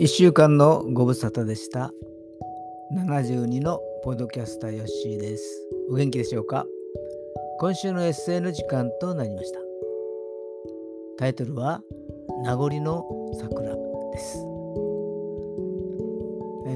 [0.00, 1.92] 1週間のご無沙汰でした。
[2.96, 5.68] 72のポッドキャスターヨッシーです。
[5.88, 6.66] お元気でしょうか？
[7.60, 9.60] 今週のエッセイの時間となりました。
[11.16, 11.80] タイトルは
[12.42, 13.04] 名残の
[13.38, 14.38] 桜です。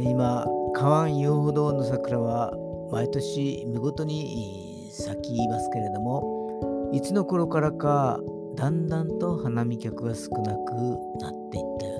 [0.04, 2.52] 今、川湾遊歩道の桜は
[2.92, 8.20] 毎年見事に咲きますけれども、いつの頃からか
[8.54, 10.74] だんだんと花見客が少なく
[11.20, 11.97] なっていったよ。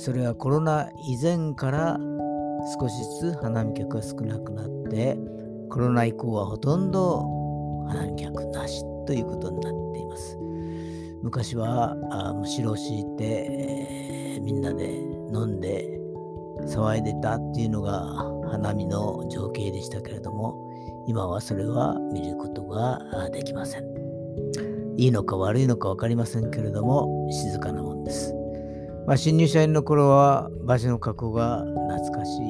[0.00, 1.98] それはコロナ以前から
[2.80, 5.18] 少しずつ花見客が少なくなって
[5.68, 7.22] コロナ以降はほとんど
[7.86, 10.38] 花見客なしということになっています。
[11.22, 11.94] 昔は
[12.34, 15.00] むしろ敷いて、えー、みんなで
[15.34, 16.00] 飲んで
[16.62, 18.02] 騒いでたっていうのが
[18.50, 23.84] 花見の情景でしたけれども今はそれは見ることができません。
[24.96, 28.39] いいのか悪いのか分かりませんけれども静かなもんです。
[29.06, 32.42] まあ、新入社員の頃は場所の確保が懐かしい、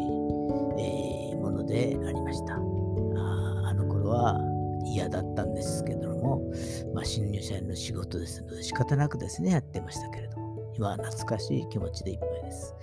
[0.78, 2.54] えー、ものでありました。
[2.54, 4.38] ああの頃は
[4.84, 6.42] 嫌だったんですけども、
[6.94, 12.74] まあ、新入社員の仕事ですので仕方なくですね、やってましたけれども、今は懐かしい気持ちでいっぱいです。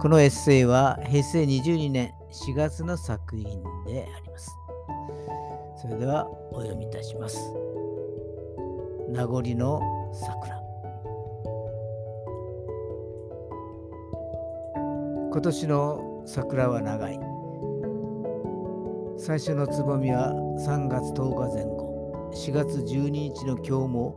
[0.00, 4.50] このエッセイは平成22年4月の作品であります。
[5.80, 7.38] それではお読みいたします。
[9.10, 9.80] 名残の
[10.12, 10.59] 桜。
[15.32, 17.20] 今年の桜は長い。
[19.16, 20.32] 最初のつぼみは
[20.66, 22.30] 3月10日前後。
[22.34, 24.16] 4月12日の今日も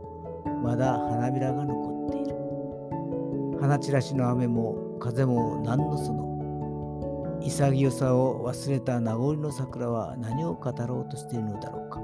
[0.64, 3.60] まだ花びらが残っている。
[3.60, 7.38] 花散らしの雨も風も何のその。
[7.40, 12.00] 潔さを忘れた名残の桜は何を語ろうとしているのだろうか。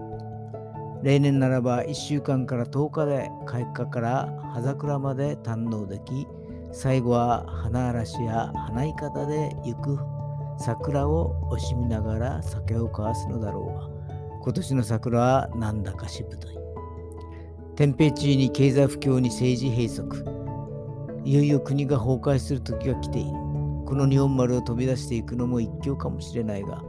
[1.02, 6.28] 例年ならば1週間から10日で開花から葉桜まで堪能でき
[6.73, 9.98] 最後は花嵐や花い方で行く
[10.58, 13.75] 桜を惜しみながら酒を交わすのだろう。
[13.75, 13.91] が
[14.42, 16.57] 今年の桜はなんだかしぶとい。
[17.77, 20.07] 天平地位に経済不況に政治閉塞。
[21.25, 23.30] いよいよ国が崩壊する時が来ている。
[23.86, 26.83] この日本丸を飛び出していくのも一興かもしれないが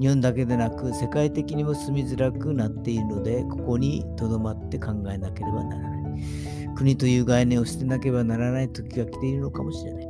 [0.00, 10.08] 日本だけでなく世界的にも住みづらくなっているのでここにとどまって考えなければならない国という概念を捨てなければならない時が来ているのかもしれない。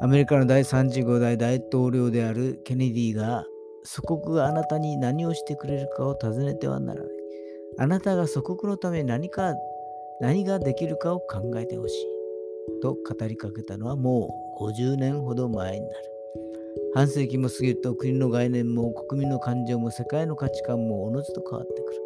[0.00, 3.44] アメリカの第35代大統領であるケネディが
[3.82, 7.10] 祖国があなたに何をしてくれるかを尋ねてはならない。
[7.78, 9.54] あなたが祖国のために何か
[10.20, 12.80] 何ができるかを考えてほしい。
[12.82, 14.28] と語りかけたのはも
[14.60, 16.17] う50年ほど前になる。
[16.94, 22.02] 半世紀も過ぎると国の概念も国民の感情も世界の価値観もおのずと変わってくる。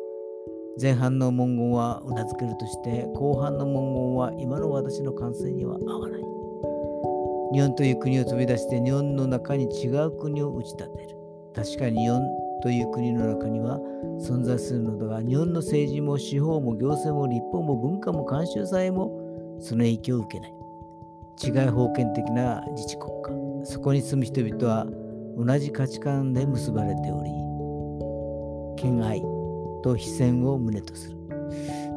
[0.81, 6.21] 前半の文言はうなずけるとして後半の文言は今の私の感性には合わない。
[7.53, 11.17] 日本という国を飛び出して日本の中に違う国を打ち立てる。
[11.55, 12.23] 確かに日本
[12.63, 13.79] という国の中には
[14.21, 20.62] 存在するのだが日本の政治も司法も行政も立法も文化も慣習さえもその影響を受けない。
[21.41, 23.65] 違い封建的な自治国家。
[23.65, 24.87] そこに住む人々は
[25.37, 27.31] 同じ価値観で結ばれており、
[28.77, 29.23] 兼愛、
[29.83, 31.17] と非戦を胸とする。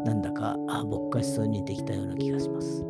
[0.03, 0.55] なんだか
[0.89, 2.83] ぼっかしそうにできたような気がします。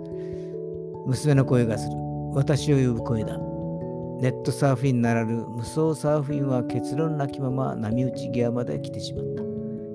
[1.06, 1.96] 娘の声がする。
[2.34, 3.38] 私を呼ぶ声だ。
[4.20, 9.44] ネットサーフィンならぬ無双サーフィンは結論なきまま波打ち際まで来てしまった。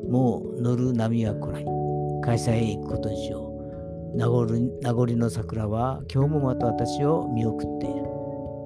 [0.09, 1.67] もう乗る波は来ない。
[2.23, 3.50] 会社へ行くことにしよう。
[4.15, 4.47] 名残
[4.83, 8.03] 名残の桜は今日もまた私を見送っている。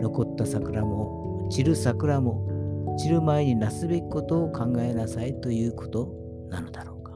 [0.00, 6.12] 残った桜も散る桜も散る前になすべきことを考えなさいということ
[6.48, 7.12] なのだろうか。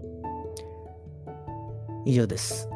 [2.05, 2.69] 以上です。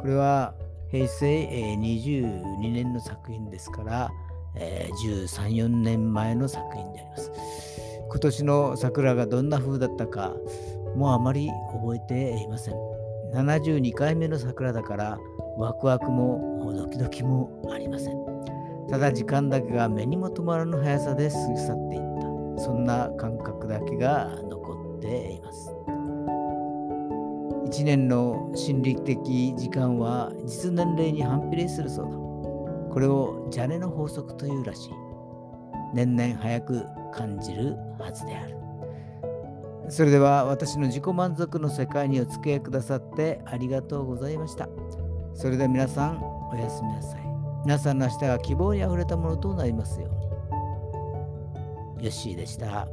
[0.00, 0.54] これは
[0.90, 4.10] 平成22年の作品ですから、
[4.56, 7.30] 13、4年前の作品であります。
[8.08, 10.34] 今年の桜がどんな風だったか、
[10.96, 12.74] もうあまり覚えていません。
[13.32, 15.18] 72回目の桜だから、
[15.56, 18.16] ワクワクもドキドキもありません。
[18.88, 22.62] ただ時間だけが目にも留まらぬ速さで過ぎ去っていった。
[22.62, 25.74] そんな感覚だけが残っています。
[27.70, 32.10] 1年の心理的時間は実年齢に反比例するそうだ。
[32.92, 34.90] これをジャネの法則というらしい。
[35.94, 38.61] 年々早く感じるはずである。
[39.88, 44.68] それでは私の自己満足の世界にお付き合いくださってありがとうございました。
[45.34, 47.22] それでは皆さんおやすみなさい。
[47.64, 50.10] 皆さんの明日が希望にあふれたものとなりますよう
[51.98, 52.04] に。
[52.04, 52.88] ヨッシーでした。